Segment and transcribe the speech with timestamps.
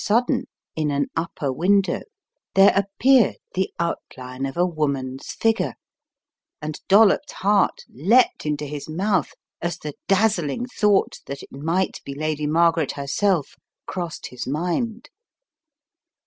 [0.03, 0.45] In that deserted house,
[0.81, 2.01] in an upper window,
[2.55, 5.75] there appeared the out line of a woman's figure
[6.59, 12.01] and Dollops 9 heart leapt into his mouth as the dazzling thought that it might
[12.03, 13.53] be Lady Margaret herself,
[13.85, 15.07] crossed his mind.